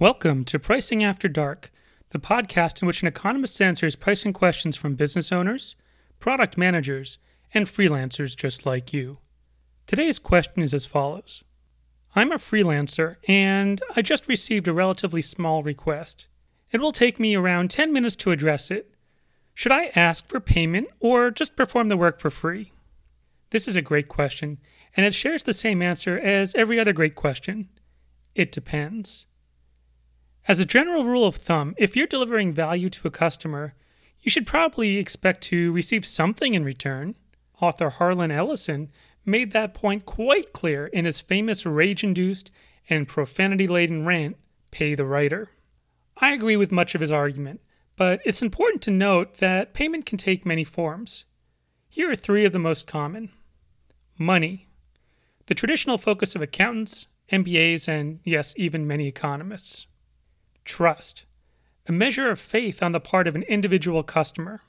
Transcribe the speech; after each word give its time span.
Welcome 0.00 0.46
to 0.46 0.58
Pricing 0.58 1.04
After 1.04 1.28
Dark, 1.28 1.70
the 2.08 2.18
podcast 2.18 2.80
in 2.80 2.86
which 2.86 3.02
an 3.02 3.08
economist 3.08 3.60
answers 3.60 3.96
pricing 3.96 4.32
questions 4.32 4.74
from 4.74 4.94
business 4.94 5.30
owners, 5.30 5.76
product 6.18 6.56
managers, 6.56 7.18
and 7.52 7.66
freelancers 7.66 8.34
just 8.34 8.64
like 8.64 8.94
you. 8.94 9.18
Today's 9.86 10.18
question 10.18 10.62
is 10.62 10.72
as 10.72 10.86
follows 10.86 11.44
I'm 12.16 12.32
a 12.32 12.36
freelancer 12.36 13.16
and 13.28 13.82
I 13.94 14.00
just 14.00 14.26
received 14.26 14.66
a 14.66 14.72
relatively 14.72 15.20
small 15.20 15.62
request. 15.62 16.28
It 16.70 16.80
will 16.80 16.92
take 16.92 17.20
me 17.20 17.34
around 17.34 17.70
10 17.70 17.92
minutes 17.92 18.16
to 18.16 18.30
address 18.30 18.70
it. 18.70 18.94
Should 19.52 19.72
I 19.72 19.92
ask 19.94 20.26
for 20.26 20.40
payment 20.40 20.88
or 20.98 21.30
just 21.30 21.56
perform 21.56 21.88
the 21.88 21.98
work 21.98 22.20
for 22.20 22.30
free? 22.30 22.72
This 23.50 23.68
is 23.68 23.76
a 23.76 23.82
great 23.82 24.08
question, 24.08 24.60
and 24.96 25.04
it 25.04 25.14
shares 25.14 25.42
the 25.42 25.52
same 25.52 25.82
answer 25.82 26.18
as 26.18 26.54
every 26.54 26.80
other 26.80 26.94
great 26.94 27.16
question. 27.16 27.68
It 28.34 28.50
depends. 28.50 29.26
As 30.48 30.58
a 30.58 30.64
general 30.64 31.04
rule 31.04 31.26
of 31.26 31.36
thumb, 31.36 31.74
if 31.78 31.94
you're 31.94 32.06
delivering 32.06 32.52
value 32.52 32.88
to 32.90 33.08
a 33.08 33.10
customer, 33.10 33.74
you 34.20 34.30
should 34.30 34.46
probably 34.46 34.96
expect 34.96 35.42
to 35.44 35.72
receive 35.72 36.04
something 36.04 36.54
in 36.54 36.64
return. 36.64 37.16
Author 37.60 37.90
Harlan 37.90 38.30
Ellison 38.30 38.90
made 39.24 39.52
that 39.52 39.74
point 39.74 40.06
quite 40.06 40.52
clear 40.52 40.86
in 40.86 41.04
his 41.04 41.20
famous 41.20 41.66
rage 41.66 42.02
induced 42.02 42.50
and 42.88 43.06
profanity 43.06 43.68
laden 43.68 44.06
rant, 44.06 44.36
Pay 44.70 44.94
the 44.94 45.04
Writer. 45.04 45.50
I 46.16 46.32
agree 46.32 46.56
with 46.56 46.72
much 46.72 46.94
of 46.94 47.00
his 47.00 47.12
argument, 47.12 47.60
but 47.96 48.20
it's 48.24 48.42
important 48.42 48.82
to 48.82 48.90
note 48.90 49.38
that 49.38 49.74
payment 49.74 50.06
can 50.06 50.18
take 50.18 50.46
many 50.46 50.64
forms. 50.64 51.24
Here 51.88 52.10
are 52.10 52.16
three 52.16 52.44
of 52.44 52.52
the 52.52 52.58
most 52.58 52.86
common 52.86 53.30
money, 54.18 54.68
the 55.46 55.54
traditional 55.54 55.98
focus 55.98 56.34
of 56.34 56.42
accountants, 56.42 57.06
MBAs, 57.32 57.88
and 57.88 58.20
yes, 58.24 58.54
even 58.56 58.86
many 58.86 59.06
economists. 59.06 59.86
Trust, 60.70 61.24
a 61.88 61.90
measure 61.90 62.30
of 62.30 62.38
faith 62.38 62.80
on 62.80 62.92
the 62.92 63.00
part 63.00 63.26
of 63.26 63.34
an 63.34 63.42
individual 63.42 64.04
customer. 64.04 64.62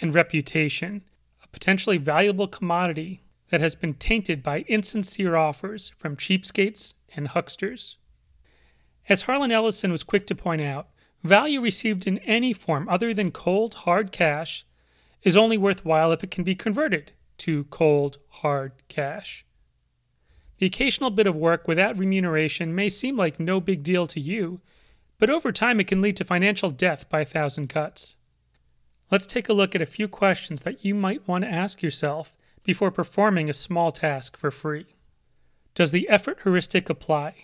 And 0.00 0.14
reputation, 0.14 1.04
a 1.44 1.48
potentially 1.48 1.98
valuable 1.98 2.48
commodity 2.48 3.22
that 3.50 3.60
has 3.60 3.74
been 3.74 3.92
tainted 3.92 4.42
by 4.42 4.60
insincere 4.68 5.36
offers 5.36 5.92
from 5.98 6.16
cheapskates 6.16 6.94
and 7.14 7.28
hucksters. 7.28 7.96
As 9.06 9.22
Harlan 9.22 9.52
Ellison 9.52 9.92
was 9.92 10.02
quick 10.02 10.26
to 10.28 10.34
point 10.34 10.62
out, 10.62 10.88
value 11.22 11.60
received 11.60 12.06
in 12.06 12.16
any 12.20 12.54
form 12.54 12.88
other 12.88 13.12
than 13.12 13.32
cold, 13.32 13.74
hard 13.84 14.12
cash 14.12 14.64
is 15.22 15.36
only 15.36 15.58
worthwhile 15.58 16.10
if 16.12 16.24
it 16.24 16.30
can 16.30 16.42
be 16.42 16.54
converted 16.54 17.12
to 17.36 17.64
cold, 17.64 18.16
hard 18.28 18.72
cash. 18.88 19.44
The 20.56 20.64
occasional 20.64 21.10
bit 21.10 21.26
of 21.26 21.36
work 21.36 21.68
without 21.68 21.98
remuneration 21.98 22.74
may 22.74 22.88
seem 22.88 23.14
like 23.14 23.38
no 23.38 23.60
big 23.60 23.82
deal 23.82 24.06
to 24.06 24.18
you, 24.18 24.62
but 25.22 25.30
over 25.30 25.52
time 25.52 25.78
it 25.78 25.86
can 25.86 26.02
lead 26.02 26.16
to 26.16 26.24
financial 26.24 26.68
death 26.68 27.08
by 27.08 27.20
a 27.20 27.24
thousand 27.24 27.68
cuts. 27.68 28.16
Let's 29.08 29.24
take 29.24 29.48
a 29.48 29.52
look 29.52 29.72
at 29.72 29.80
a 29.80 29.86
few 29.86 30.08
questions 30.08 30.62
that 30.62 30.84
you 30.84 30.96
might 30.96 31.28
want 31.28 31.44
to 31.44 31.48
ask 31.48 31.80
yourself 31.80 32.36
before 32.64 32.90
performing 32.90 33.48
a 33.48 33.54
small 33.54 33.92
task 33.92 34.36
for 34.36 34.50
free. 34.50 34.96
Does 35.76 35.92
the 35.92 36.08
effort 36.08 36.40
heuristic 36.42 36.90
apply? 36.90 37.36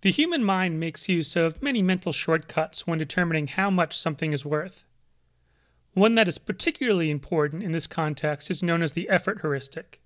The 0.00 0.10
human 0.10 0.42
mind 0.42 0.80
makes 0.80 1.06
use 1.06 1.36
of 1.36 1.62
many 1.62 1.82
mental 1.82 2.14
shortcuts 2.14 2.86
when 2.86 2.98
determining 2.98 3.48
how 3.48 3.68
much 3.68 3.98
something 3.98 4.32
is 4.32 4.46
worth. 4.46 4.86
One 5.92 6.14
that 6.14 6.28
is 6.28 6.38
particularly 6.38 7.10
important 7.10 7.62
in 7.62 7.72
this 7.72 7.86
context 7.86 8.50
is 8.50 8.62
known 8.62 8.82
as 8.82 8.92
the 8.92 9.10
effort 9.10 9.42
heuristic. 9.42 10.00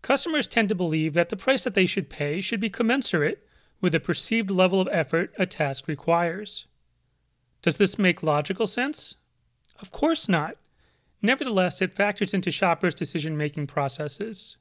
Customers 0.00 0.46
tend 0.46 0.70
to 0.70 0.74
believe 0.74 1.12
that 1.12 1.28
the 1.28 1.36
price 1.36 1.64
that 1.64 1.74
they 1.74 1.84
should 1.84 2.08
pay 2.08 2.40
should 2.40 2.60
be 2.60 2.70
commensurate 2.70 3.46
with 3.80 3.92
the 3.92 4.00
perceived 4.00 4.50
level 4.50 4.80
of 4.80 4.88
effort 4.92 5.32
a 5.38 5.46
task 5.46 5.88
requires. 5.88 6.66
Does 7.62 7.76
this 7.76 7.98
make 7.98 8.22
logical 8.22 8.66
sense? 8.66 9.16
Of 9.80 9.92
course 9.92 10.28
not. 10.28 10.56
Nevertheless, 11.22 11.82
it 11.82 11.94
factors 11.94 12.32
into 12.32 12.50
shoppers' 12.50 12.94
decision 12.94 13.36
making 13.36 13.66
processes. 13.66 14.56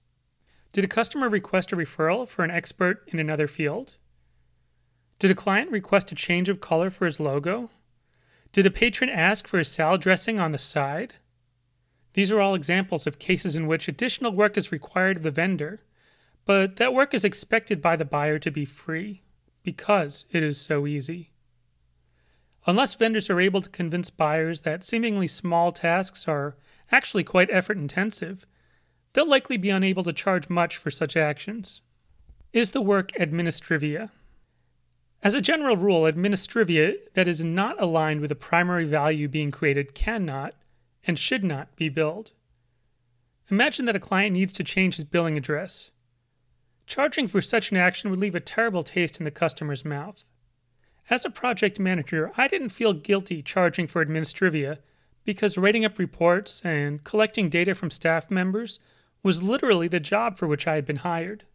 Did 0.72 0.84
a 0.84 0.88
customer 0.88 1.30
request 1.30 1.72
a 1.72 1.76
referral 1.76 2.28
for 2.28 2.44
an 2.44 2.52
expert 2.52 3.04
in 3.08 3.20
another 3.20 3.48
field? 3.48 3.98
Did 5.18 5.32
a 5.32 5.36
client 5.36 5.72
request 5.72 6.12
a 6.12 6.16
change 6.16 6.48
of 6.48 6.62
color 6.62 6.90
for 6.90 7.06
his 7.06 7.20
logo? 7.20 7.70
Did 8.52 8.66
a 8.66 8.72
patron 8.72 9.10
ask 9.10 9.48
for 9.48 9.60
a 9.60 9.66
salad 9.66 10.02
dressing 10.02 10.40
on 10.40 10.52
the 10.52 10.60
side? 10.60 11.16
These 12.14 12.32
are 12.32 12.40
all 12.40 12.56
examples 12.56 13.06
of 13.06 13.20
cases 13.20 13.56
in 13.56 13.68
which 13.68 13.88
additional 13.88 14.32
work 14.32 14.58
is 14.58 14.72
required 14.72 15.18
of 15.18 15.24
the 15.24 15.32
vendor, 15.32 15.82
but 16.50 16.78
that 16.78 16.96
work 16.96 17.14
is 17.14 17.24
expected 17.24 17.80
by 17.80 17.96
the 17.96 18.04
buyer 18.04 18.40
to 18.40 18.50
be 18.50 18.66
free 18.66 19.22
because 19.62 20.26
it 20.32 20.42
is 20.42 20.60
so 20.60 20.88
easy. 20.88 21.30
Unless 22.66 22.96
vendors 22.96 23.30
are 23.30 23.40
able 23.40 23.62
to 23.62 23.70
convince 23.70 24.10
buyers 24.10 24.62
that 24.62 24.84
seemingly 24.84 25.28
small 25.28 25.72
tasks 25.72 26.28
are 26.28 26.58
actually 26.92 27.24
quite 27.24 27.52
effort 27.52 27.78
intensive, 27.78 28.48
they'll 29.14 29.30
likely 29.30 29.58
be 29.58 29.70
unable 29.70 30.04
to 30.04 30.12
charge 30.12 30.50
much 30.50 30.76
for 30.76 30.90
such 30.90 31.16
actions. 31.16 31.84
Is 32.52 32.72
the 32.72 32.82
work 32.82 33.12
administrivia? 33.12 34.10
As 35.22 35.36
a 35.36 35.42
general 35.42 35.78
rule, 35.78 36.12
administrivia 36.12 36.96
that 37.14 37.28
is 37.28 37.44
not 37.44 37.80
aligned 37.80 38.22
with 38.22 38.30
the 38.30 38.36
primary 38.36 38.86
value 38.86 39.28
being 39.28 39.52
created 39.52 39.94
cannot 39.94 40.56
and 41.06 41.20
should 41.20 41.44
not 41.44 41.76
be 41.76 41.90
billed. 41.90 42.32
Imagine 43.52 43.86
that 43.86 43.96
a 43.96 44.00
client 44.00 44.34
needs 44.34 44.54
to 44.54 44.64
change 44.64 44.96
his 44.96 45.06
billing 45.06 45.38
address. 45.38 45.92
Charging 46.90 47.28
for 47.28 47.40
such 47.40 47.70
an 47.70 47.78
action 47.78 48.10
would 48.10 48.20
leave 48.20 48.34
a 48.34 48.40
terrible 48.40 48.82
taste 48.82 49.20
in 49.20 49.24
the 49.24 49.30
customer's 49.30 49.86
mouth. 49.86 50.26
As 51.08 51.24
a 51.24 51.30
project 51.30 51.80
manager, 51.80 52.32
I 52.36 52.48
didn't 52.48 52.70
feel 52.70 52.94
guilty 52.94 53.44
charging 53.44 53.86
for 53.86 54.04
administrivia 54.04 54.80
because 55.24 55.56
writing 55.56 55.86
up 55.86 56.00
reports 56.00 56.64
and 56.66 57.04
collecting 57.04 57.48
data 57.48 57.76
from 57.76 57.92
staff 57.92 58.32
members 58.32 58.80
was 59.22 59.44
literally 59.44 59.88
the 59.88 60.00
job 60.00 60.40
for 60.40 60.48
which 60.48 60.66
I 60.66 60.74
had 60.74 60.86
been 60.86 60.98
hired. 60.98 61.46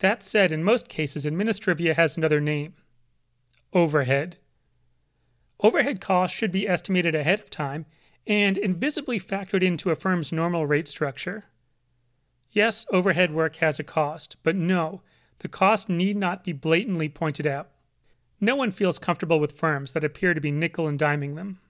That 0.00 0.24
said, 0.24 0.50
in 0.50 0.64
most 0.64 0.88
cases, 0.88 1.24
administrivia 1.24 1.94
has 1.94 2.16
another 2.16 2.40
name 2.40 2.74
overhead. 3.72 4.38
Overhead 5.60 6.00
costs 6.00 6.36
should 6.36 6.50
be 6.50 6.66
estimated 6.66 7.14
ahead 7.14 7.38
of 7.38 7.48
time 7.48 7.86
and 8.26 8.58
invisibly 8.58 9.20
factored 9.20 9.62
into 9.62 9.90
a 9.90 9.94
firm's 9.94 10.32
normal 10.32 10.66
rate 10.66 10.88
structure. 10.88 11.44
Yes, 12.52 12.84
overhead 12.90 13.32
work 13.32 13.56
has 13.56 13.78
a 13.78 13.84
cost, 13.84 14.36
but 14.42 14.56
no, 14.56 15.02
the 15.38 15.48
cost 15.48 15.88
need 15.88 16.16
not 16.16 16.44
be 16.44 16.52
blatantly 16.52 17.08
pointed 17.08 17.46
out. 17.46 17.68
No 18.40 18.56
one 18.56 18.72
feels 18.72 18.98
comfortable 18.98 19.38
with 19.38 19.58
firms 19.58 19.92
that 19.92 20.02
appear 20.02 20.34
to 20.34 20.40
be 20.40 20.50
nickel 20.50 20.88
and 20.88 20.98
diming 20.98 21.36
them. 21.36 21.60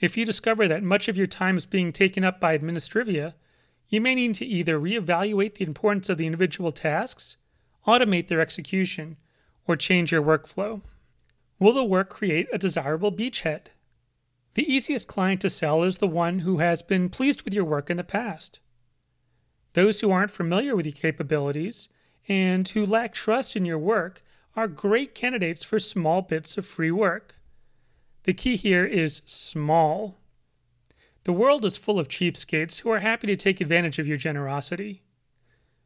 If 0.00 0.16
you 0.16 0.24
discover 0.24 0.66
that 0.68 0.82
much 0.82 1.08
of 1.08 1.16
your 1.16 1.26
time 1.26 1.56
is 1.56 1.66
being 1.66 1.92
taken 1.92 2.24
up 2.24 2.40
by 2.40 2.56
administrivia, 2.56 3.34
you 3.88 4.00
may 4.00 4.14
need 4.14 4.34
to 4.36 4.46
either 4.46 4.80
reevaluate 4.80 5.54
the 5.54 5.64
importance 5.64 6.08
of 6.08 6.16
the 6.18 6.26
individual 6.26 6.72
tasks, 6.72 7.36
automate 7.86 8.28
their 8.28 8.40
execution, 8.40 9.18
or 9.66 9.76
change 9.76 10.10
your 10.10 10.22
workflow. 10.22 10.80
Will 11.58 11.74
the 11.74 11.84
work 11.84 12.08
create 12.08 12.48
a 12.52 12.58
desirable 12.58 13.12
beachhead? 13.12 13.66
The 14.54 14.70
easiest 14.70 15.08
client 15.08 15.40
to 15.42 15.50
sell 15.50 15.82
is 15.82 15.98
the 15.98 16.08
one 16.08 16.40
who 16.40 16.58
has 16.58 16.82
been 16.82 17.08
pleased 17.08 17.42
with 17.42 17.54
your 17.54 17.64
work 17.64 17.90
in 17.90 17.96
the 17.96 18.04
past. 18.04 18.60
Those 19.74 20.00
who 20.00 20.10
aren't 20.10 20.30
familiar 20.30 20.76
with 20.76 20.86
your 20.86 20.92
capabilities 20.92 21.88
and 22.28 22.68
who 22.68 22.84
lack 22.84 23.14
trust 23.14 23.56
in 23.56 23.64
your 23.64 23.78
work 23.78 24.22
are 24.54 24.68
great 24.68 25.14
candidates 25.14 25.64
for 25.64 25.78
small 25.78 26.22
bits 26.22 26.58
of 26.58 26.66
free 26.66 26.90
work. 26.90 27.36
The 28.24 28.34
key 28.34 28.56
here 28.56 28.84
is 28.84 29.22
small. 29.24 30.18
The 31.24 31.32
world 31.32 31.64
is 31.64 31.76
full 31.76 31.98
of 31.98 32.08
cheapskates 32.08 32.80
who 32.80 32.90
are 32.90 33.00
happy 33.00 33.26
to 33.28 33.36
take 33.36 33.60
advantage 33.60 33.98
of 33.98 34.06
your 34.06 34.16
generosity. 34.16 35.02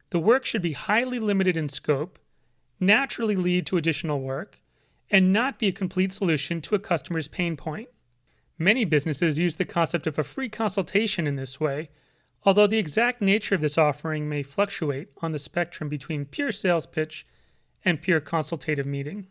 The 0.09 0.19
work 0.19 0.45
should 0.45 0.61
be 0.61 0.73
highly 0.73 1.19
limited 1.19 1.57
in 1.57 1.69
scope, 1.69 2.19
naturally 2.79 3.35
lead 3.35 3.65
to 3.67 3.77
additional 3.77 4.21
work, 4.21 4.61
and 5.09 5.31
not 5.31 5.59
be 5.59 5.67
a 5.67 5.73
complete 5.73 6.11
solution 6.11 6.61
to 6.61 6.75
a 6.75 6.79
customer's 6.79 7.27
pain 7.27 7.55
point. 7.55 7.89
Many 8.57 8.85
businesses 8.85 9.39
use 9.39 9.55
the 9.55 9.65
concept 9.65 10.07
of 10.07 10.19
a 10.19 10.23
free 10.23 10.49
consultation 10.49 11.27
in 11.27 11.35
this 11.35 11.59
way, 11.59 11.89
although 12.47 12.65
the 12.65 12.77
exact 12.77 13.21
nature 13.21 13.55
of 13.55 13.59
this 13.59 13.77
offering 13.77 14.29
may 14.29 14.41
fluctuate 14.41 15.09
on 15.17 15.33
the 15.33 15.37
spectrum 15.37 15.89
between 15.89 16.23
pure 16.23 16.53
sales 16.53 16.85
pitch 16.85 17.25
and 17.83 18.01
pure 18.01 18.21
consultative 18.21 18.85
meeting. 18.85 19.27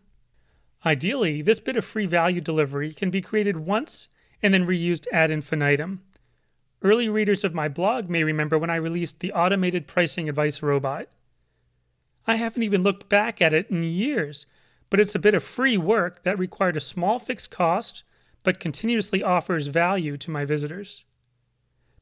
Ideally, 0.85 1.41
this 1.41 1.59
bit 1.59 1.77
of 1.77 1.85
free 1.87 2.05
value 2.05 2.43
delivery 2.43 2.93
can 2.93 3.09
be 3.09 3.23
created 3.23 3.57
once 3.57 4.11
and 4.43 4.53
then 4.53 4.67
reused 4.67 5.07
ad 5.15 5.31
infinitum. 5.31 6.03
Early 6.83 7.09
readers 7.09 7.43
of 7.43 7.55
my 7.55 7.69
blog 7.69 8.11
may 8.11 8.23
remember 8.23 8.59
when 8.59 8.69
I 8.69 8.77
released 8.77 9.21
the 9.21 9.33
automated 9.33 9.87
pricing 9.87 10.29
advice 10.29 10.61
robot. 10.61 11.09
I 12.27 12.37
haven't 12.37 12.65
even 12.65 12.83
looked 12.83 13.09
back 13.09 13.41
at 13.41 13.55
it 13.55 13.71
in 13.71 13.83
years, 13.83 14.45
but 14.91 15.01
it's 15.01 15.15
a 15.15 15.19
bit 15.19 15.35
of 15.35 15.43
free 15.43 15.79
work 15.79 16.23
that 16.25 16.39
required 16.39 16.77
a 16.77 16.81
small 16.81 17.19
fixed 17.19 17.51
cost 17.51 18.03
but 18.43 18.61
continuously 18.61 19.23
offers 19.23 19.69
value 19.69 20.19
to 20.19 20.31
my 20.31 20.45
visitors. 20.45 21.07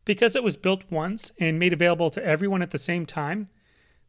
Because 0.04 0.36
it 0.36 0.44
was 0.44 0.56
built 0.56 0.90
once 0.90 1.32
and 1.40 1.58
made 1.58 1.72
available 1.72 2.10
to 2.10 2.24
everyone 2.24 2.62
at 2.62 2.70
the 2.70 2.78
same 2.78 3.06
time, 3.06 3.48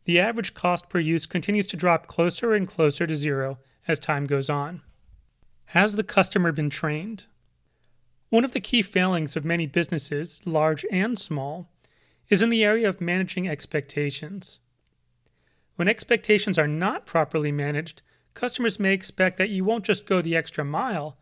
the 0.04 0.20
average 0.20 0.54
cost 0.54 0.90
per 0.90 1.00
use 1.00 1.26
continues 1.26 1.68
to 1.68 1.78
drop 1.78 2.08
closer 2.08 2.54
and 2.54 2.68
closer 2.68 3.08
to 3.08 3.16
zero 3.16 3.60
as 3.88 4.00
time 4.00 4.26
goes 4.26 4.50
on. 4.50 4.82
Has 5.70 5.96
the 5.96 6.04
customer 6.04 6.52
been 6.52 6.70
trained? 6.70 7.26
One 8.30 8.44
of 8.46 8.52
the 8.52 8.60
key 8.60 8.82
failings 8.82 9.36
of 9.36 9.46
many 9.46 9.66
businesses, 9.66 10.42
large 10.46 10.86
and 10.92 11.18
small, 11.18 11.70
is 12.30 12.42
in 12.42 12.50
the 12.50 12.64
area 12.64 12.90
of 12.90 13.02
managing 13.02 13.48
expectations. 13.48 14.60
When 15.76 15.88
expectations 15.88 16.58
are 16.58 16.68
not 16.68 17.06
properly 17.06 17.52
managed, 17.52 18.02
customers 18.34 18.80
may 18.80 18.94
expect 18.94 19.38
that 19.38 19.50
you 19.50 19.64
won't 19.64 19.86
just 19.86 20.06
go 20.06 20.22
the 20.22 20.36
extra 20.36 20.64
mile, 20.64 21.18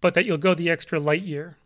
but 0.00 0.14
that 0.14 0.24
you'll 0.24 0.38
go 0.38 0.54
the 0.54 0.70
extra 0.70 0.98
light 0.98 1.22
year. 1.22 1.56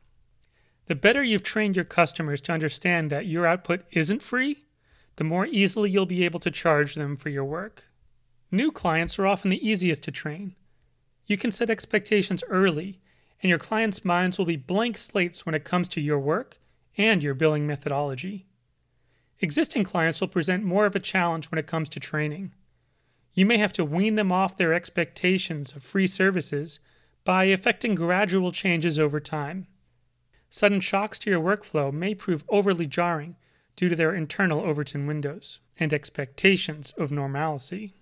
The 0.87 0.95
better 0.95 1.23
you've 1.23 1.43
trained 1.43 1.77
your 1.77 1.85
customers 1.85 2.41
to 2.43 2.53
understand 2.53 3.11
that 3.11 3.27
your 3.27 3.47
output 3.47 3.85
isn't 3.91 4.23
free, 4.23 4.65
the 5.17 5.25
more 5.25 5.47
easily 5.47 5.91
you'll 5.91 6.07
be 6.07 6.25
able 6.25 6.41
to 6.41 6.51
charge 6.51 6.95
them 6.95 7.17
for 7.17 7.29
your 7.29 7.45
work. 7.45 7.85
New 8.51 8.71
clients 8.71 9.19
are 9.19 9.27
often 9.27 9.51
the 9.51 9.69
easiest 9.69 10.05
to 10.05 10.13
train. 10.13 10.55
You 11.27 11.37
can 11.37 11.51
set 11.51 11.71
expectations 11.71 12.45
early, 12.49 13.01
and 13.43 13.51
your 13.51 13.59
clients' 13.59 14.05
minds 14.05 14.39
will 14.39 14.45
be 14.45 14.57
blank 14.57 14.97
slates 14.97 15.45
when 15.45 15.55
it 15.55 15.65
comes 15.65 15.89
to 15.91 16.01
your 16.01 16.21
work 16.21 16.61
and 16.97 17.23
your 17.23 17.35
billing 17.35 17.67
methodology. 17.67 18.47
Existing 19.41 19.85
clients 19.85 20.21
will 20.21 20.29
present 20.29 20.65
more 20.65 20.87
of 20.87 20.95
a 20.95 21.01
challenge 21.01 21.51
when 21.51 21.59
it 21.59 21.67
comes 21.67 21.89
to 21.91 22.01
training. 22.01 22.55
You 23.35 23.45
may 23.45 23.59
have 23.59 23.73
to 23.75 23.85
wean 23.85 24.15
them 24.15 24.33
off 24.33 24.57
their 24.57 24.73
expectations 24.73 25.73
of 25.73 25.83
free 25.83 26.07
services 26.07 26.79
by 27.25 27.47
effecting 27.47 27.95
gradual 27.97 28.53
changes 28.53 28.99
over 28.99 29.21
time. 29.21 29.67
Sudden 30.51 30.81
shocks 30.81 31.19
to 31.21 31.31
your 31.31 31.41
workflow 31.41 31.93
may 31.93 32.15
prove 32.15 32.45
overly 32.49 32.87
jarring 32.87 33.37
due 33.75 33.89
to 33.89 33.97
their 33.97 34.15
internal 34.15 34.61
Overton 34.61 35.07
windows 35.07 35.61
and 35.79 35.93
expectations 35.93 36.93
of 36.97 37.13
normalcy. 37.13 37.95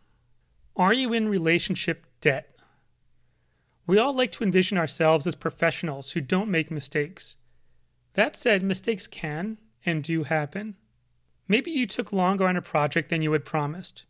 Are 0.77 0.93
you 0.93 1.13
in 1.13 1.29
relationship 1.29 2.07
debt? 2.21 2.51
We 3.87 3.99
all 3.99 4.15
like 4.15 4.33
to 4.33 4.45
envision 4.45 4.79
ourselves 4.79 5.27
as 5.27 5.35
professionals 5.35 6.13
who 6.13 6.21
don't 6.21 6.51
make 6.51 6.71
mistakes. 6.71 7.37
That 8.15 8.37
said, 8.37 8.63
mistakes 8.63 9.07
can 9.07 9.59
and 9.85 10.03
do 10.03 10.23
happen. 10.23 10.77
Maybe 11.47 11.71
you 11.71 11.87
took 11.87 12.13
longer 12.13 12.49
on 12.49 12.57
a 12.57 12.63
project 12.63 13.11
than 13.11 13.21
you 13.21 13.33
had 13.33 13.45
promised. 13.45 14.05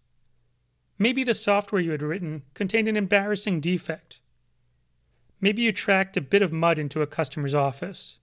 Maybe 0.99 1.25
the 1.25 1.35
software 1.35 1.81
you 1.81 1.91
had 1.91 2.03
written 2.03 2.43
contained 2.55 2.87
an 2.87 2.97
embarrassing 2.97 3.61
defect. 3.61 4.21
Maybe 5.41 5.63
you 5.63 5.73
tracked 5.73 6.17
a 6.17 6.21
bit 6.21 6.43
of 6.43 6.53
mud 6.53 6.79
into 6.79 7.03
a 7.03 7.07
customer's 7.07 7.55
office. 7.55 8.19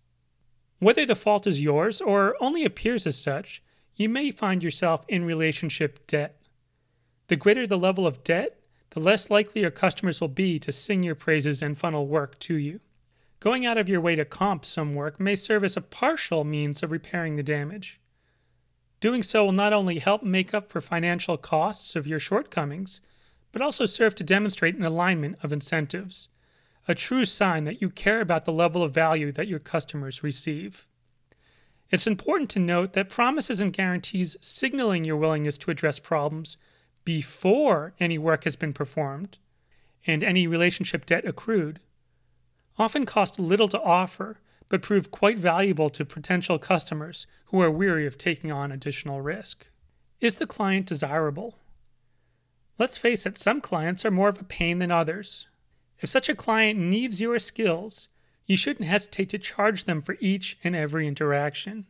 Whether 0.82 1.06
the 1.06 1.16
fault 1.16 1.46
is 1.46 1.62
yours 1.62 2.02
or 2.02 2.36
only 2.42 2.66
appears 2.66 3.06
as 3.06 3.16
such, 3.16 3.62
you 3.96 4.10
may 4.10 4.32
find 4.32 4.64
yourself 4.64 5.06
in 5.08 5.24
relationship 5.24 6.08
debt. 6.08 6.42
The 7.28 7.36
greater 7.36 7.68
the 7.68 7.78
level 7.78 8.08
of 8.08 8.24
debt, 8.24 8.60
the 8.90 9.00
less 9.00 9.30
likely 9.30 9.62
your 9.62 9.70
customers 9.70 10.20
will 10.20 10.28
be 10.28 10.58
to 10.58 10.72
sing 10.72 11.04
your 11.04 11.14
praises 11.14 11.62
and 11.62 11.78
funnel 11.78 12.08
work 12.08 12.40
to 12.40 12.56
you. 12.56 12.80
Going 13.40 13.64
out 13.64 13.78
of 13.78 13.88
your 13.88 14.02
way 14.02 14.16
to 14.16 14.26
comp 14.26 14.66
some 14.66 14.96
work 14.96 15.20
may 15.20 15.36
serve 15.36 15.64
as 15.64 15.78
a 15.78 15.82
partial 15.82 16.44
means 16.44 16.82
of 16.82 16.90
repairing 16.90 17.36
the 17.36 17.44
damage. 17.44 18.00
Doing 19.02 19.22
so 19.22 19.46
will 19.46 19.52
not 19.52 19.74
only 19.74 20.00
help 20.00 20.24
make 20.24 20.52
up 20.52 20.72
for 20.72 20.82
financial 20.82 21.38
costs 21.38 21.96
of 21.96 22.08
your 22.08 22.20
shortcomings, 22.20 23.02
but 23.52 23.62
also 23.62 23.86
serve 23.86 24.16
to 24.16 24.24
demonstrate 24.24 24.76
an 24.76 24.84
alignment 24.84 25.38
of 25.44 25.54
incentives 25.54 26.28
a 26.88 26.96
true 26.96 27.26
sign 27.26 27.64
that 27.66 27.82
you 27.82 27.90
care 27.90 28.22
about 28.22 28.46
the 28.46 28.54
level 28.54 28.84
of 28.84 28.94
value 28.94 29.32
that 29.32 29.48
your 29.48 29.60
customers 29.60 30.24
receive. 30.24 30.88
It's 31.90 32.08
important 32.08 32.50
to 32.52 32.60
note 32.60 32.94
that 32.94 33.10
promises 33.10 33.60
and 33.60 33.74
guarantees 33.74 34.38
signaling 34.42 35.04
your 35.04 35.18
willingness 35.18 35.58
to 35.60 35.72
address 35.72 36.00
problems 36.00 36.58
before 37.04 37.94
any 38.00 38.18
work 38.18 38.46
has 38.46 38.56
been 38.56 38.74
performed 38.74 39.38
and 40.08 40.24
any 40.24 40.48
relationship 40.48 41.06
debt 41.06 41.28
accrued 41.28 41.80
often 42.78 43.06
cost 43.06 43.40
little 43.40 43.68
to 43.68 43.82
offer 43.82 44.40
but 44.70 44.82
prove 44.82 45.12
quite 45.12 45.38
valuable 45.38 45.90
to 45.90 46.06
potential 46.06 46.58
customers 46.58 47.28
who 47.48 47.62
are 47.62 47.70
weary 47.70 48.06
of 48.08 48.18
taking 48.18 48.52
on 48.52 48.72
additional 48.72 49.22
risk. 49.22 49.68
Is 50.22 50.36
the 50.36 50.48
client 50.48 50.86
desirable? 50.86 51.60
Let's 52.80 52.98
face 52.98 53.26
it, 53.26 53.38
some 53.38 53.60
clients 53.60 54.06
are 54.06 54.12
more 54.12 54.30
of 54.30 54.40
a 54.40 54.46
pain 54.46 54.80
than 54.80 54.90
others. 54.90 55.48
If 56.02 56.10
such 56.10 56.30
a 56.30 56.36
client 56.36 56.80
needs 56.80 57.22
your 57.22 57.38
skills, 57.40 58.10
you 58.46 58.58
shouldn't 58.58 58.90
hesitate 58.90 59.30
to 59.30 59.38
charge 59.38 59.86
them 59.86 60.02
for 60.02 60.18
each 60.20 60.58
and 60.64 60.76
every 60.76 61.08
interaction. 61.08 61.86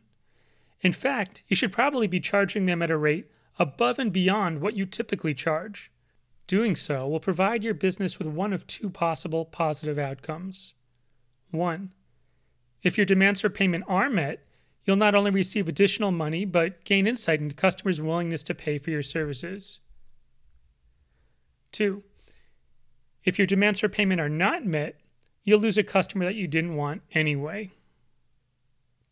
In 0.82 0.92
fact, 0.92 1.42
you 1.48 1.56
should 1.56 1.72
probably 1.72 2.06
be 2.06 2.20
charging 2.20 2.66
them 2.66 2.82
at 2.82 2.90
a 2.90 2.96
rate 2.96 3.30
above 3.58 3.98
and 3.98 4.12
beyond 4.12 4.60
what 4.60 4.74
you 4.74 4.84
typically 4.84 5.34
charge. 5.34 5.90
Doing 6.46 6.76
so 6.76 7.08
will 7.08 7.20
provide 7.20 7.64
your 7.64 7.74
business 7.74 8.18
with 8.18 8.28
one 8.28 8.52
of 8.52 8.66
two 8.66 8.90
possible 8.90 9.44
positive 9.44 9.98
outcomes. 9.98 10.74
1. 11.50 11.92
If 12.82 12.96
your 12.98 13.06
demands 13.06 13.40
for 13.40 13.48
payment 13.48 13.84
are 13.86 14.10
met, 14.10 14.44
you'll 14.84 14.96
not 14.96 15.14
only 15.14 15.30
receive 15.30 15.68
additional 15.68 16.10
money, 16.10 16.44
but 16.44 16.84
gain 16.84 17.06
insight 17.06 17.40
into 17.40 17.54
customers' 17.54 18.00
willingness 18.00 18.42
to 18.44 18.54
pay 18.54 18.78
for 18.78 18.90
your 18.90 19.02
services. 19.02 19.78
2. 21.72 22.02
If 23.24 23.38
your 23.38 23.46
demands 23.46 23.80
for 23.80 23.88
payment 23.88 24.20
are 24.20 24.28
not 24.28 24.66
met, 24.66 24.96
you'll 25.44 25.60
lose 25.60 25.78
a 25.78 25.82
customer 25.82 26.24
that 26.24 26.34
you 26.34 26.46
didn't 26.46 26.76
want 26.76 27.02
anyway. 27.12 27.70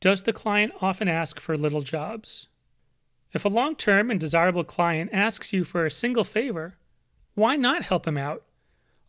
Does 0.00 0.22
the 0.22 0.32
client 0.32 0.72
often 0.80 1.08
ask 1.08 1.38
for 1.38 1.56
little 1.56 1.82
jobs? 1.82 2.48
If 3.32 3.44
a 3.44 3.48
long 3.48 3.76
term 3.76 4.10
and 4.10 4.18
desirable 4.18 4.64
client 4.64 5.10
asks 5.12 5.52
you 5.52 5.62
for 5.62 5.84
a 5.84 5.90
single 5.90 6.24
favor, 6.24 6.76
why 7.34 7.56
not 7.56 7.84
help 7.84 8.06
him 8.06 8.16
out? 8.16 8.44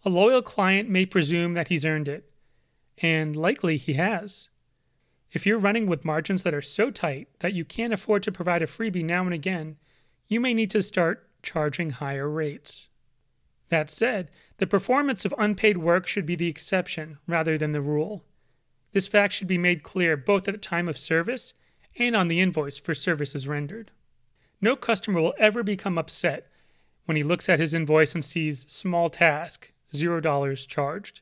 A 0.04 0.10
loyal 0.10 0.42
client 0.42 0.90
may 0.90 1.06
presume 1.06 1.54
that 1.54 1.70
he's 1.70 1.86
earned 1.86 2.08
it, 2.08 2.30
and 2.98 3.36
likely 3.36 3.78
he 3.78 3.94
has. 3.94 4.50
If 5.32 5.46
you're 5.46 5.60
running 5.60 5.88
with 5.88 6.06
margins 6.06 6.44
that 6.44 6.54
are 6.54 6.62
so 6.62 6.92
tight 6.92 7.30
that 7.40 7.54
you 7.54 7.64
can't 7.64 7.94
afford 7.94 8.22
to 8.24 8.32
provide 8.32 8.62
a 8.62 8.68
freebie 8.68 9.06
now 9.06 9.24
and 9.24 9.34
again, 9.34 9.78
you 10.28 10.40
may 10.40 10.54
need 10.54 10.72
to 10.72 10.84
start 10.84 11.28
charging 11.42 11.92
higher 11.92 12.30
rates. 12.30 12.90
That 13.72 13.90
said, 13.90 14.30
the 14.58 14.68
performance 14.68 15.24
of 15.24 15.34
unpaid 15.38 15.78
work 15.78 16.06
should 16.06 16.26
be 16.26 16.36
the 16.36 16.50
exception 16.50 17.20
rather 17.26 17.58
than 17.58 17.72
the 17.72 17.80
rule. 17.80 18.26
This 18.92 19.08
fact 19.08 19.34
should 19.34 19.48
be 19.48 19.58
made 19.58 19.82
clear 19.82 20.18
both 20.18 20.50
at 20.50 20.54
the 20.54 20.60
time 20.60 20.90
of 20.90 20.98
service 20.98 21.54
and 21.98 22.14
on 22.14 22.28
the 22.28 22.42
invoice 22.42 22.78
for 22.78 22.94
services 22.94 23.48
rendered. 23.48 23.92
No 24.60 24.76
customer 24.76 25.22
will 25.22 25.34
ever 25.40 25.64
become 25.64 25.98
upset 25.98 26.52
when 27.06 27.16
he 27.16 27.24
looks 27.24 27.48
at 27.48 27.60
his 27.60 27.74
invoice 27.74 28.14
and 28.14 28.26
sees 28.26 28.70
small 28.70 29.10
task, 29.10 29.72
$0 29.94 30.68
charged. 30.68 31.22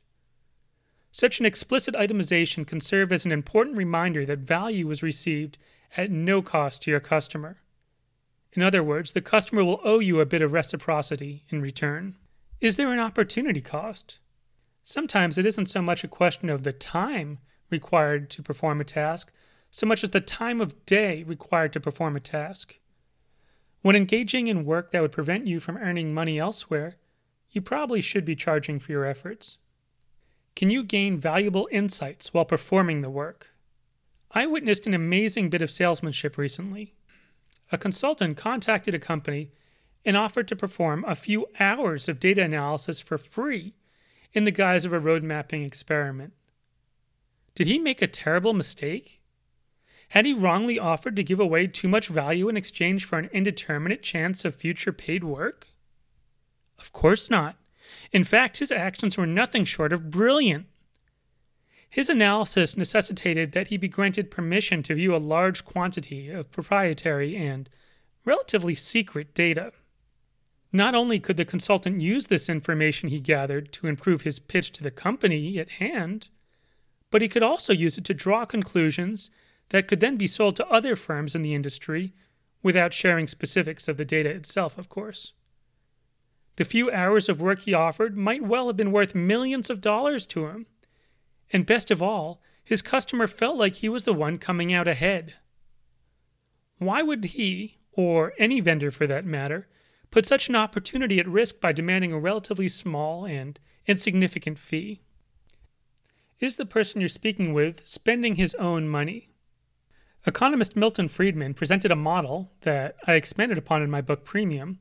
Such 1.11 1.39
an 1.39 1.45
explicit 1.45 1.93
itemization 1.93 2.65
can 2.65 2.81
serve 2.81 3.11
as 3.11 3.25
an 3.25 3.31
important 3.31 3.77
reminder 3.77 4.25
that 4.25 4.39
value 4.39 4.87
was 4.87 5.03
received 5.03 5.59
at 5.95 6.09
no 6.09 6.41
cost 6.41 6.81
to 6.81 6.91
your 6.91 6.99
customer. 6.99 7.57
In 8.53 8.63
other 8.63 8.83
words, 8.83 9.11
the 9.11 9.21
customer 9.21 9.63
will 9.63 9.81
owe 9.83 9.99
you 9.99 10.19
a 10.19 10.25
bit 10.25 10.41
of 10.41 10.51
reciprocity 10.51 11.43
in 11.49 11.61
return. 11.61 12.15
Is 12.61 12.75
there 12.75 12.91
an 12.91 12.99
opportunity 12.99 13.61
cost? 13.61 14.19
Sometimes 14.83 15.37
it 15.37 15.45
isn't 15.45 15.67
so 15.67 15.81
much 15.81 16.03
a 16.03 16.09
question 16.09 16.49
of 16.49 16.63
the 16.63 16.73
time 16.73 17.39
required 17.69 18.29
to 18.31 18.43
perform 18.43 18.81
a 18.81 18.83
task, 18.83 19.31
so 19.71 19.85
much 19.85 20.03
as 20.03 20.09
the 20.09 20.19
time 20.19 20.59
of 20.59 20.85
day 20.85 21.23
required 21.23 21.71
to 21.73 21.79
perform 21.79 22.17
a 22.17 22.19
task. 22.19 22.79
When 23.81 23.95
engaging 23.95 24.47
in 24.47 24.65
work 24.65 24.91
that 24.91 25.01
would 25.01 25.13
prevent 25.13 25.47
you 25.47 25.61
from 25.61 25.77
earning 25.77 26.13
money 26.13 26.37
elsewhere, 26.37 26.97
you 27.49 27.61
probably 27.61 28.01
should 28.01 28.25
be 28.25 28.35
charging 28.35 28.77
for 28.77 28.91
your 28.91 29.05
efforts. 29.05 29.57
Can 30.53 30.69
you 30.69 30.83
gain 30.83 31.17
valuable 31.17 31.69
insights 31.71 32.33
while 32.33 32.43
performing 32.43 33.01
the 33.01 33.09
work? 33.09 33.55
I 34.31 34.45
witnessed 34.45 34.85
an 34.85 34.93
amazing 34.93 35.49
bit 35.49 35.61
of 35.61 35.71
salesmanship 35.71 36.37
recently. 36.37 36.93
A 37.71 37.77
consultant 37.77 38.35
contacted 38.35 38.93
a 38.93 38.99
company 38.99 39.51
and 40.05 40.15
offered 40.15 40.47
to 40.47 40.55
perform 40.55 41.03
a 41.07 41.15
few 41.15 41.47
hours 41.59 42.07
of 42.07 42.19
data 42.19 42.41
analysis 42.43 43.01
for 43.01 43.17
free 43.17 43.75
in 44.33 44.45
the 44.45 44.51
guise 44.51 44.85
of 44.85 44.93
a 44.93 44.99
road 44.99 45.23
mapping 45.23 45.63
experiment. 45.63 46.33
Did 47.55 47.67
he 47.67 47.79
make 47.79 48.01
a 48.01 48.07
terrible 48.07 48.53
mistake? 48.53 49.19
Had 50.09 50.25
he 50.25 50.33
wrongly 50.33 50.79
offered 50.79 51.15
to 51.17 51.23
give 51.23 51.39
away 51.39 51.67
too 51.67 51.87
much 51.87 52.07
value 52.07 52.49
in 52.49 52.57
exchange 52.57 53.05
for 53.05 53.19
an 53.19 53.29
indeterminate 53.31 54.01
chance 54.01 54.43
of 54.43 54.55
future 54.55 54.91
paid 54.91 55.23
work? 55.23 55.67
Of 56.79 56.91
course 56.91 57.29
not. 57.29 57.57
In 58.11 58.23
fact, 58.23 58.57
his 58.57 58.71
actions 58.71 59.17
were 59.17 59.27
nothing 59.27 59.65
short 59.65 59.93
of 59.93 60.09
brilliant. 60.09 60.65
His 61.89 62.09
analysis 62.09 62.77
necessitated 62.77 63.51
that 63.51 63.67
he 63.67 63.77
be 63.77 63.87
granted 63.87 64.31
permission 64.31 64.83
to 64.83 64.95
view 64.95 65.15
a 65.15 65.17
large 65.17 65.65
quantity 65.65 66.29
of 66.29 66.51
proprietary 66.51 67.35
and 67.35 67.69
relatively 68.25 68.75
secret 68.75 69.33
data. 69.33 69.73
Not 70.71 70.93
only 70.93 71.19
could 71.19 71.37
the 71.37 71.45
consultant 71.45 72.01
use 72.01 72.27
this 72.27 72.47
information 72.47 73.09
he 73.09 73.19
gathered 73.19 73.71
to 73.73 73.87
improve 73.87 74.21
his 74.21 74.39
pitch 74.39 74.71
to 74.73 74.83
the 74.83 74.91
company 74.91 75.57
at 75.57 75.71
hand, 75.71 76.29
but 77.09 77.21
he 77.21 77.27
could 77.27 77.43
also 77.43 77.73
use 77.73 77.97
it 77.97 78.05
to 78.05 78.13
draw 78.13 78.45
conclusions 78.45 79.31
that 79.69 79.87
could 79.87 79.99
then 79.99 80.15
be 80.15 80.27
sold 80.27 80.55
to 80.57 80.67
other 80.67 80.95
firms 80.95 81.35
in 81.35 81.41
the 81.41 81.55
industry 81.55 82.13
without 82.61 82.93
sharing 82.93 83.27
specifics 83.27 83.87
of 83.87 83.97
the 83.97 84.05
data 84.05 84.29
itself, 84.29 84.77
of 84.77 84.89
course. 84.89 85.33
The 86.57 86.65
few 86.65 86.91
hours 86.91 87.29
of 87.29 87.39
work 87.39 87.61
he 87.61 87.73
offered 87.73 88.17
might 88.17 88.43
well 88.43 88.67
have 88.67 88.77
been 88.77 88.91
worth 88.91 89.15
millions 89.15 89.69
of 89.69 89.81
dollars 89.81 90.25
to 90.27 90.47
him. 90.47 90.65
And 91.51 91.65
best 91.65 91.89
of 91.89 92.01
all, 92.01 92.41
his 92.63 92.81
customer 92.81 93.27
felt 93.27 93.57
like 93.57 93.75
he 93.75 93.89
was 93.89 94.03
the 94.03 94.13
one 94.13 94.37
coming 94.37 94.73
out 94.73 94.87
ahead. 94.87 95.35
Why 96.77 97.01
would 97.01 97.23
he, 97.23 97.77
or 97.93 98.33
any 98.37 98.59
vendor 98.59 98.91
for 98.91 99.07
that 99.07 99.25
matter, 99.25 99.67
put 100.11 100.25
such 100.25 100.49
an 100.49 100.55
opportunity 100.55 101.19
at 101.19 101.27
risk 101.27 101.59
by 101.59 101.71
demanding 101.71 102.11
a 102.11 102.19
relatively 102.19 102.67
small 102.67 103.25
and 103.25 103.59
insignificant 103.85 104.57
fee? 104.57 105.01
Is 106.39 106.57
the 106.57 106.65
person 106.65 107.01
you're 107.01 107.09
speaking 107.09 107.53
with 107.53 107.85
spending 107.85 108.35
his 108.35 108.53
own 108.55 108.87
money? 108.87 109.29
Economist 110.25 110.75
Milton 110.75 111.07
Friedman 111.07 111.53
presented 111.53 111.91
a 111.91 111.95
model 111.95 112.51
that 112.61 112.95
I 113.07 113.13
expanded 113.13 113.57
upon 113.57 113.81
in 113.81 113.89
my 113.89 114.01
book 114.01 114.25
Premium 114.25 114.79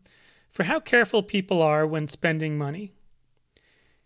for 0.51 0.65
how 0.65 0.81
careful 0.81 1.23
people 1.23 1.63
are 1.63 1.87
when 1.87 2.09
spending 2.09 2.59
money. 2.59 2.95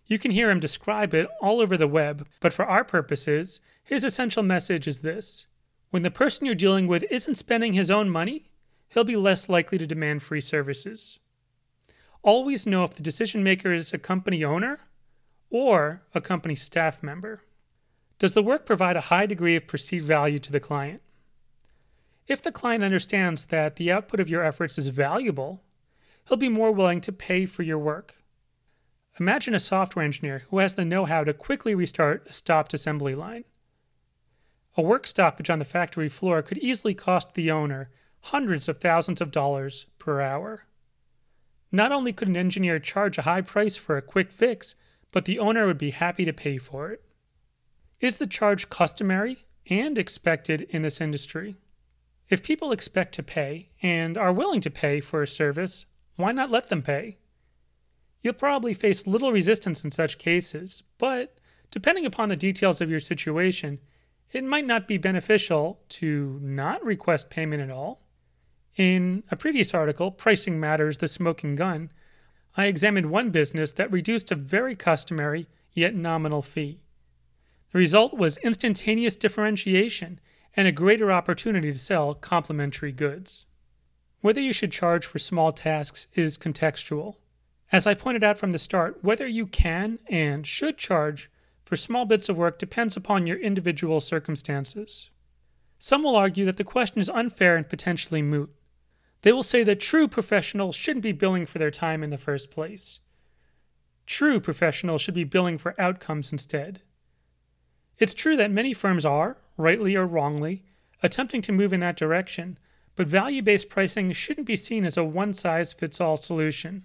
You 0.07 0.19
can 0.19 0.31
hear 0.31 0.51
him 0.51 0.61
describe 0.61 1.15
it 1.15 1.29
all 1.41 1.61
over 1.61 1.77
the 1.77 1.89
web, 1.89 2.27
but 2.41 2.53
for 2.53 2.67
our 2.67 2.85
purposes, 2.85 3.61
his 3.83 4.05
essential 4.05 4.43
message 4.43 4.87
is 4.87 5.01
this 5.01 5.47
when 5.91 6.03
the 6.03 6.11
person 6.11 6.47
you're 6.47 6.55
dealing 6.55 6.87
with 6.87 7.05
isn't 7.11 7.35
spending 7.35 7.75
his 7.75 7.91
own 7.91 8.09
money, 8.09 8.51
he'll 8.93 9.05
be 9.05 9.17
less 9.17 9.49
likely 9.49 9.79
to 9.79 9.87
demand 9.87 10.23
free 10.23 10.41
services. 10.41 11.19
Always 12.23 12.67
know 12.67 12.85
if 12.85 12.95
the 12.95 13.03
decision 13.03 13.43
maker 13.43 13.73
is 13.73 13.93
a 13.93 13.99
company 13.99 14.45
owner 14.45 14.81
or 15.51 16.03
a 16.15 16.21
company 16.21 16.55
staff 16.55 17.03
member. 17.03 17.43
Does 18.19 18.35
the 18.35 18.43
work 18.43 18.65
provide 18.65 18.97
a 18.97 19.03
high 19.13 19.27
degree 19.27 19.57
of 19.57 19.67
perceived 19.67 20.05
value 20.05 20.39
to 20.39 20.53
the 20.53 20.61
client? 20.61 21.03
If 22.29 22.43
the 22.43 22.53
client 22.53 22.85
understands 22.85 23.47
that 23.47 23.77
the 23.77 23.91
output 23.91 24.21
of 24.21 24.29
your 24.29 24.45
efforts 24.45 24.79
is 24.79 24.89
valuable, 24.89 25.63
he'll 26.29 26.37
be 26.37 26.49
more 26.49 26.71
willing 26.71 27.01
to 27.01 27.13
pay 27.13 27.47
for 27.47 27.63
your 27.63 27.79
work. 27.79 28.17
Imagine 29.19 29.55
a 29.55 29.59
software 29.59 30.05
engineer 30.05 30.45
who 30.51 30.59
has 30.59 30.75
the 30.75 30.85
know 30.85 31.05
how 31.05 31.25
to 31.25 31.35
quickly 31.35 31.75
restart 31.75 32.27
a 32.29 32.33
stopped 32.33 32.73
assembly 32.73 33.15
line. 33.15 33.45
A 34.77 34.83
work 34.83 35.07
stoppage 35.07 35.51
on 35.51 35.59
the 35.59 35.65
factory 35.65 36.09
floor 36.09 36.41
could 36.43 36.59
easily 36.59 36.95
cost 36.95 37.35
the 37.35 37.51
owner 37.51 37.91
hundreds 38.27 38.69
of 38.69 38.81
thousands 38.81 39.21
of 39.21 39.31
dollars 39.31 39.87
per 39.99 40.21
hour. 40.21 40.65
Not 41.71 41.93
only 41.93 42.13
could 42.13 42.29
an 42.29 42.37
engineer 42.37 42.79
charge 42.79 43.19
a 43.19 43.23
high 43.23 43.41
price 43.41 43.77
for 43.77 43.97
a 43.97 44.03
quick 44.03 44.31
fix, 44.31 44.75
but 45.11 45.25
the 45.25 45.39
owner 45.39 45.67
would 45.67 45.79
be 45.79 45.91
happy 45.91 46.25
to 46.25 46.33
pay 46.33 46.59
for 46.59 46.91
it. 46.91 47.05
Is 48.01 48.19
the 48.19 48.27
charge 48.27 48.69
customary 48.69 49.39
and 49.69 49.97
expected 49.97 50.63
in 50.71 50.83
this 50.83 51.01
industry? 51.01 51.57
If 52.29 52.43
people 52.43 52.73
expect 52.73 53.15
to 53.17 53.23
pay 53.23 53.71
and 53.83 54.17
are 54.17 54.33
willing 54.33 54.61
to 54.63 54.71
pay 54.71 55.01
for 55.01 55.23
a 55.23 55.29
service, 55.29 55.87
why 56.17 56.33
not 56.33 56.51
let 56.51 56.69
them 56.69 56.83
pay? 56.83 57.19
You'll 58.23 58.35
probably 58.35 58.75
face 58.75 59.07
little 59.07 59.33
resistance 59.33 59.85
in 59.85 59.91
such 59.91 60.19
cases, 60.19 60.83
but 60.99 61.39
depending 61.71 62.07
upon 62.07 62.29
the 62.29 62.37
details 62.37 62.81
of 62.81 62.91
your 62.91 63.01
situation, 63.01 63.81
it 64.31 64.45
might 64.45 64.67
not 64.67 64.89
be 64.89 64.97
beneficial 64.97 65.81
to 65.91 66.39
not 66.41 66.85
request 66.85 67.31
payment 67.31 67.63
at 67.63 67.71
all. 67.71 68.02
In 68.77 69.23
a 69.31 69.37
previous 69.37 69.75
article, 69.75 70.11
Pricing 70.11 70.59
Matters 70.59 70.97
the 70.97 71.07
Smoking 71.07 71.57
Gun, 71.57 71.91
I 72.57 72.67
examined 72.67 73.11
one 73.11 73.29
business 73.29 73.71
that 73.73 73.93
reduced 73.93 74.31
a 74.31 74.35
very 74.35 74.75
customary 74.75 75.47
yet 75.75 75.95
nominal 75.95 76.41
fee. 76.41 76.81
The 77.73 77.79
result 77.79 78.15
was 78.15 78.39
instantaneous 78.39 79.15
differentiation 79.15 80.21
and 80.57 80.67
a 80.67 80.73
greater 80.73 81.13
opportunity 81.13 81.71
to 81.71 81.79
sell 81.79 82.15
complementary 82.15 82.93
goods. 82.93 83.45
Whether 84.23 84.41
you 84.41 84.55
should 84.55 84.73
charge 84.73 85.05
for 85.05 85.19
small 85.19 85.53
tasks 85.53 86.07
is 86.15 86.39
contextual. 86.39 87.17
As 87.73 87.87
I 87.87 87.93
pointed 87.93 88.25
out 88.25 88.39
from 88.39 88.53
the 88.53 88.59
start, 88.59 89.05
whether 89.05 89.27
you 89.27 89.47
can 89.47 89.99
and 90.07 90.47
should 90.47 90.79
charge 90.79 91.31
for 91.67 91.77
small 91.77 92.07
bits 92.07 92.31
of 92.31 92.39
work 92.39 92.59
depends 92.59 92.97
upon 92.97 93.27
your 93.27 93.39
individual 93.39 94.01
circumstances. 94.01 95.11
Some 95.79 96.03
will 96.03 96.17
argue 96.17 96.47
that 96.47 96.57
the 96.57 96.65
question 96.65 97.01
is 97.01 97.11
unfair 97.11 97.57
and 97.57 97.69
potentially 97.69 98.23
moot. 98.23 98.51
They 99.23 99.33
will 99.33 99.43
say 99.43 99.63
that 99.65 99.81
true 99.81 100.09
professionals 100.09 100.77
shouldn't 100.77 101.03
be 101.03 101.13
billing 101.13 101.47
for 101.47 101.59
their 101.59 101.71
time 101.71 102.03
in 102.03 102.11
the 102.11 102.19
first 102.19 102.51
place. 102.51 102.99
True 104.05 104.41
professionals 104.41 105.01
should 105.01 105.15
be 105.15 105.25
billing 105.25 105.59
for 105.59 105.81
outcomes 105.81 106.33
instead. 106.33 106.83
It's 107.99 108.15
true 108.15 108.37
that 108.37 108.51
many 108.51 108.75
firms 108.75 109.05
are, 109.05 109.39
rightly 109.57 109.95
or 109.95 110.07
wrongly, 110.07 110.65
attempting 111.03 111.41
to 111.43 111.53
move 111.53 111.73
in 111.73 111.81
that 111.81 111.97
direction, 111.97 112.59
but 112.97 113.07
value 113.07 113.43
based 113.43 113.71
pricing 113.71 114.13
shouldn't 114.13 114.47
be 114.47 114.57
seen 114.57 114.85
as 114.85 114.97
a 114.97 115.05
one 115.05 115.33
size 115.33 115.73
fits 115.73 116.01
all 116.01 116.17
solution. 116.17 116.85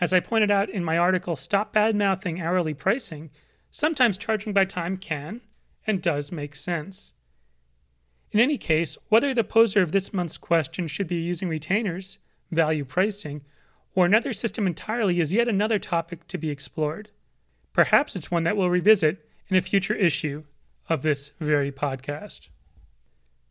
As 0.00 0.12
I 0.12 0.20
pointed 0.20 0.50
out 0.50 0.68
in 0.68 0.84
my 0.84 0.98
article, 0.98 1.36
Stop 1.36 1.72
Bad 1.72 1.96
Mouthing 1.96 2.40
Hourly 2.40 2.74
Pricing, 2.74 3.30
sometimes 3.70 4.18
charging 4.18 4.52
by 4.52 4.64
time 4.66 4.96
can 4.96 5.40
and 5.86 6.02
does 6.02 6.30
make 6.30 6.54
sense. 6.54 7.14
In 8.32 8.40
any 8.40 8.56
case, 8.56 8.96
whether 9.10 9.34
the 9.34 9.44
poser 9.44 9.82
of 9.82 9.92
this 9.92 10.12
month's 10.12 10.38
question 10.38 10.86
should 10.86 11.06
be 11.06 11.16
using 11.16 11.50
retainers, 11.50 12.18
value 12.50 12.84
pricing, 12.84 13.42
or 13.94 14.06
another 14.06 14.32
system 14.32 14.66
entirely 14.66 15.20
is 15.20 15.34
yet 15.34 15.48
another 15.48 15.78
topic 15.78 16.26
to 16.28 16.38
be 16.38 16.48
explored. 16.48 17.10
Perhaps 17.74 18.16
it's 18.16 18.30
one 18.30 18.44
that 18.44 18.56
we'll 18.56 18.70
revisit 18.70 19.28
in 19.48 19.56
a 19.56 19.60
future 19.60 19.94
issue 19.94 20.44
of 20.88 21.02
this 21.02 21.32
very 21.40 21.70
podcast. 21.70 22.48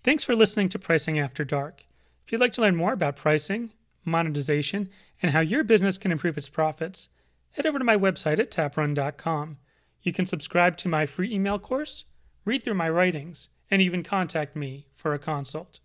Thanks 0.03 0.23
for 0.23 0.35
listening 0.35 0.69
to 0.69 0.79
Pricing 0.79 1.19
After 1.19 1.45
Dark. 1.45 1.85
If 2.25 2.31
you'd 2.31 2.41
like 2.41 2.53
to 2.53 2.61
learn 2.61 2.75
more 2.75 2.93
about 2.93 3.15
pricing, 3.15 3.73
monetization, 4.03 4.89
and 5.21 5.31
how 5.31 5.41
your 5.41 5.63
business 5.63 5.99
can 5.99 6.11
improve 6.11 6.39
its 6.39 6.49
profits, 6.49 7.07
head 7.51 7.67
over 7.67 7.77
to 7.77 7.85
my 7.85 7.97
website 7.97 8.39
at 8.39 8.49
taprun.com. 8.49 9.57
You 10.01 10.11
can 10.11 10.25
subscribe 10.25 10.75
to 10.77 10.87
my 10.87 11.05
free 11.05 11.31
email 11.31 11.59
course, 11.59 12.05
read 12.45 12.63
through 12.63 12.73
my 12.73 12.89
writings, 12.89 13.49
and 13.71 13.81
even 13.81 14.03
contact 14.03 14.55
me 14.55 14.85
for 14.93 15.13
a 15.13 15.19
consult. 15.19 15.79